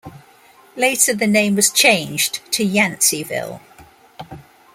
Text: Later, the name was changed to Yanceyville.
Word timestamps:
Later, 0.75 1.13
the 1.13 1.27
name 1.27 1.55
was 1.55 1.69
changed 1.69 2.39
to 2.53 2.65
Yanceyville. 2.65 3.61